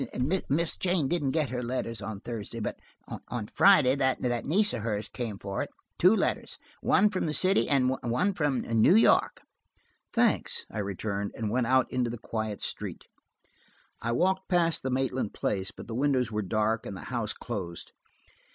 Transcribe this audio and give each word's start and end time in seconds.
"Miss 0.49 0.77
Jane 0.77 1.07
didn't 1.07 1.29
get 1.29 1.51
her 1.51 1.61
mail 1.61 1.93
on 2.03 2.19
Thursday, 2.21 2.59
but 2.59 2.79
on 3.27 3.45
Friday 3.53 3.93
that 3.93 4.45
niece 4.47 4.73
of 4.73 4.81
hers 4.81 5.07
came 5.07 5.37
for 5.37 5.61
it–two 5.61 6.15
letters, 6.15 6.57
one 6.79 7.11
from 7.11 7.27
the 7.27 7.35
city 7.35 7.69
and 7.69 7.87
one 8.01 8.33
from 8.33 8.61
New 8.61 8.95
York." 8.95 9.43
"Thanks," 10.11 10.65
I 10.71 10.79
returned, 10.79 11.33
and 11.35 11.51
went 11.51 11.67
out 11.67 11.85
into 11.91 12.09
the 12.09 12.17
quiet 12.17 12.63
street. 12.63 13.03
I 14.01 14.11
walked 14.11 14.49
past 14.49 14.81
the 14.81 14.89
Maitland 14.89 15.35
place, 15.35 15.69
but 15.69 15.85
the 15.85 15.93
windows 15.93 16.31
were 16.31 16.41
dark 16.41 16.87
and 16.87 16.97
the 16.97 17.01
house 17.13 17.33
closed. 17.33 17.91